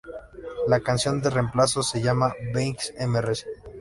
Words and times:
La 0.67 0.79
canción 0.79 1.21
de 1.21 1.29
reemplazo 1.29 1.83
se 1.83 2.01
llama 2.01 2.33
"Being 2.55 2.75
Mrs. 3.07 3.45